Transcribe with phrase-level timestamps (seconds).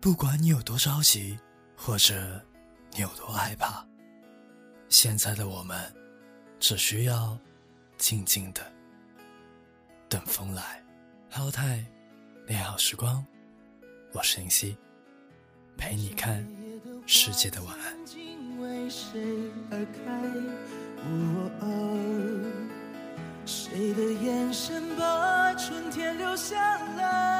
[0.00, 1.38] 不管你有多着急，
[1.76, 2.40] 或者
[2.92, 3.84] 你有多害怕，
[4.88, 5.76] 现在的我们
[6.60, 7.36] 只需要
[7.96, 8.60] 静静的
[10.08, 10.82] 等风来。
[11.28, 11.84] 浩泰，
[12.46, 13.24] 美好时光，
[14.12, 14.76] 我是林夕，
[15.76, 16.46] 陪你看
[17.06, 17.96] 世界的晚安。
[23.44, 26.54] 谁的眼神把春天留下
[26.96, 27.35] 来？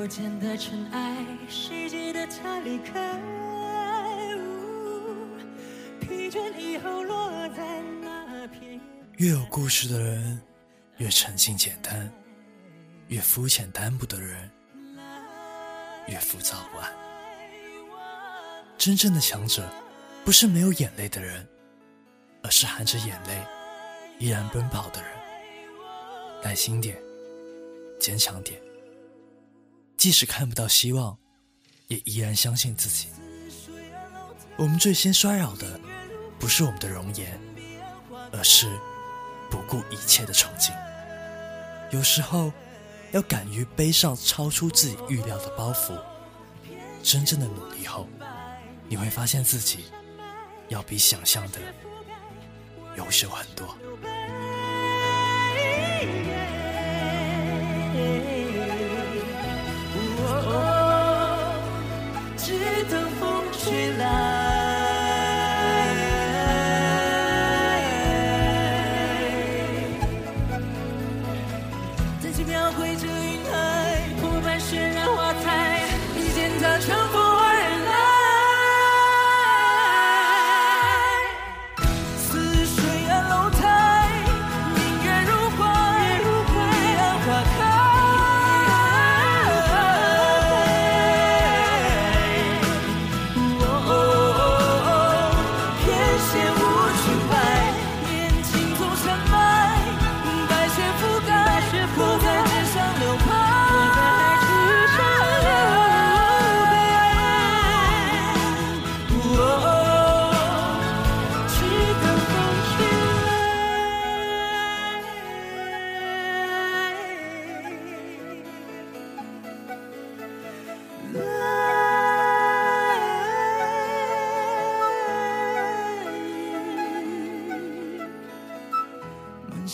[0.00, 3.20] 不见的尘埃，世界的他离开。
[6.00, 8.80] 疲倦以后落在那片。
[9.18, 10.40] 越有故事的人，
[10.96, 12.08] 越沉静简单；
[13.08, 14.50] 越肤浅单薄的人，
[16.08, 16.90] 越浮躁不安。
[18.78, 19.68] 真正的强者。
[20.24, 21.46] 不是没有眼泪的人，
[22.42, 23.42] 而是含着眼泪
[24.18, 25.10] 依然奔跑的人。
[26.42, 26.96] 耐心点，
[27.98, 28.60] 坚强点，
[30.00, 31.18] 即使看不到希望，
[31.88, 33.08] 也依然相信自己。
[34.56, 35.78] 我们最先衰老的，
[36.38, 37.38] 不是我们的容颜，
[38.32, 38.66] 而是
[39.50, 40.74] 不顾一切的闯劲。
[41.90, 42.50] 有时候，
[43.12, 45.92] 要敢于背上超出自己预料的包袱。
[47.02, 48.08] 真正的努力后，
[48.88, 49.84] 你会发现自己。
[50.70, 51.58] 要比想象的
[52.96, 53.76] 优秀很多。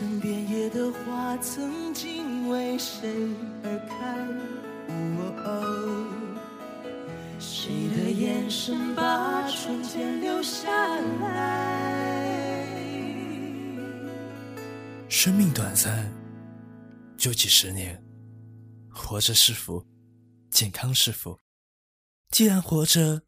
[0.00, 3.06] 身边野的花曾经为谁
[3.62, 4.16] 而开？
[7.38, 10.70] 谁的眼神把春天留下
[11.20, 12.66] 来？
[15.10, 16.10] 生命短暂，
[17.18, 18.02] 就几十年，
[18.88, 19.86] 活着是福，
[20.50, 21.38] 健康是福。
[22.30, 23.20] 既然活着，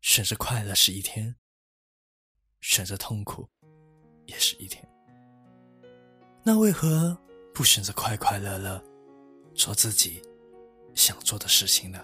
[0.00, 1.36] 选择快乐是一天，
[2.60, 3.48] 选择痛苦
[4.26, 4.89] 也是一天。
[6.42, 7.16] 那为何
[7.54, 8.82] 不选择快快乐乐
[9.54, 10.22] 做自己
[10.94, 12.00] 想做的事情呢？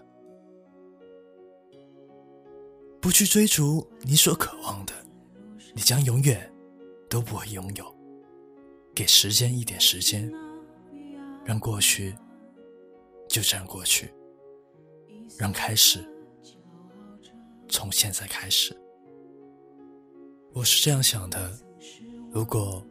[3.01, 4.93] 不去追逐你所渴望的，
[5.75, 6.53] 你将永远
[7.09, 7.97] 都不会拥有。
[8.95, 10.31] 给时间一点时间，
[11.45, 12.15] 让过去
[13.29, 14.13] 就这样过去，
[15.39, 16.07] 让开始
[17.69, 18.77] 从现在开始。
[20.53, 21.59] 我是这样想的：
[22.31, 22.87] 如果。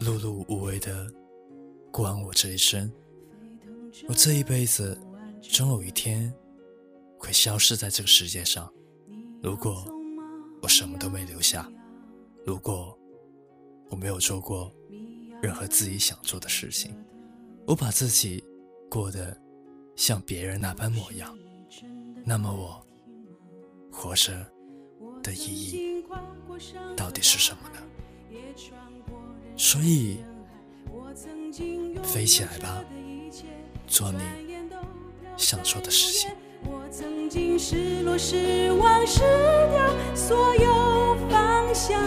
[0.00, 1.10] 碌碌无为的
[1.90, 2.92] 过完我这一生，
[4.08, 4.98] 我这一辈子
[5.40, 6.32] 终有一天
[7.18, 8.72] 会消失在这个世界上。
[9.42, 9.84] 如果
[10.62, 11.70] 我什么都没留下，
[12.44, 12.96] 如果
[13.88, 14.72] 我没有做过
[15.40, 16.94] 任何自己想做的事情，
[17.66, 18.44] 我把自己
[18.90, 19.36] 过得
[19.96, 21.36] 像别人那般模样，
[22.24, 22.86] 那么我
[23.90, 24.46] 活着
[25.22, 26.04] 的意义
[26.96, 27.82] 到底是什么呢？
[29.68, 30.18] 所以，
[32.00, 32.84] 飞起来吧，
[33.88, 34.20] 做你
[35.36, 36.30] 想做的事情。
[36.62, 39.18] 我曾经失落、失望、失
[39.72, 42.00] 掉所有方向，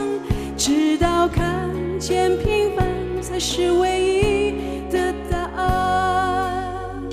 [0.56, 1.70] 直到看
[2.00, 7.04] 见平凡才是唯一的答案。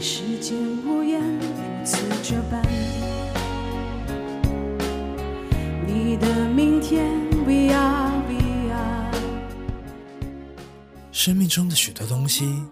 [0.00, 0.56] 时间
[0.86, 2.62] 无言，如此这般。
[11.12, 12.62] 生命中的许多东西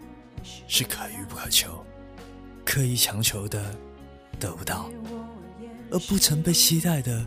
[0.69, 1.85] 是可遇不可求，
[2.65, 3.75] 刻意强求的
[4.39, 4.89] 得不到，
[5.91, 7.27] 而不曾被期待的，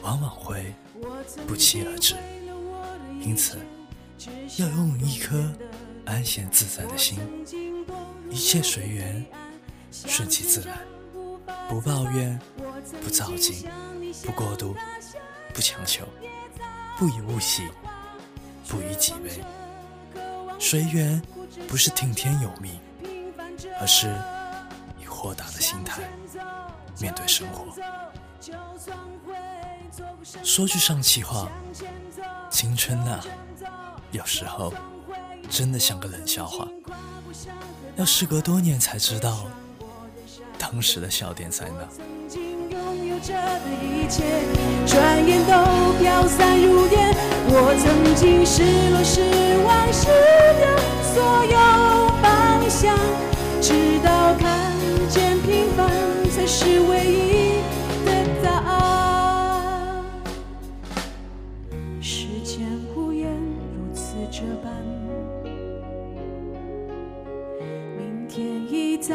[0.00, 0.72] 往往会
[1.46, 2.14] 不期而至。
[3.20, 3.58] 因此，
[4.56, 5.52] 要拥有一颗
[6.06, 7.18] 安闲自在的心，
[8.30, 9.26] 一切随缘，
[9.90, 10.78] 顺其自然，
[11.68, 12.40] 不抱怨，
[13.02, 13.68] 不躁进，
[14.24, 14.74] 不过度，
[15.56, 16.04] 不强求，
[16.98, 17.66] 不以物喜，
[18.68, 19.42] 不以己悲。
[20.58, 21.20] 随缘
[21.66, 22.78] 不是听天由命，
[23.80, 24.14] 而是
[25.00, 26.02] 以豁达的心态
[27.00, 27.74] 面对生活。
[30.44, 31.50] 说句上气话，
[32.50, 33.24] 青春啊，
[34.10, 34.74] 有时候
[35.48, 36.68] 真的像个冷笑话。
[37.96, 39.46] 要时隔多年才知道，
[40.58, 41.88] 当时的笑点在哪。
[43.20, 44.24] 着的一切
[44.86, 45.52] 转眼都
[45.98, 47.14] 飘散如烟。
[47.48, 49.20] 我曾经失落、失
[49.64, 50.06] 望、失
[50.58, 50.64] 掉
[51.02, 51.14] 所
[51.44, 51.56] 有
[52.20, 52.24] 方
[52.68, 52.96] 向，
[53.60, 54.72] 直到看
[55.08, 55.88] 见平凡
[56.30, 57.62] 才是唯一
[58.04, 58.10] 的
[58.42, 60.02] 答案。
[62.00, 64.70] 时间无言，如此这般，
[67.96, 69.14] 明天已在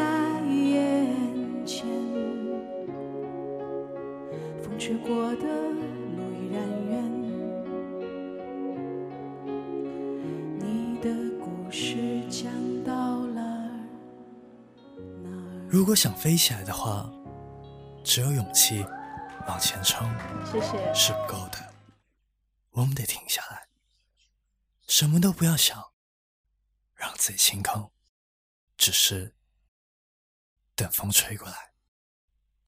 [4.82, 6.92] 风吹过的路依然远。
[10.58, 11.08] 你的
[11.38, 12.52] 故事讲
[12.82, 13.70] 到了
[15.22, 15.68] 哪儿？
[15.70, 17.08] 如果想飞起来的话，
[18.02, 18.84] 只有勇气
[19.46, 20.04] 往前冲，
[20.44, 20.92] 谢谢。
[20.92, 21.58] 是不够的。
[22.70, 23.68] 我们得停下来，
[24.88, 25.92] 什么都不要想，
[26.96, 27.92] 让自己清空，
[28.76, 29.32] 只是
[30.74, 31.71] 等风吹过来。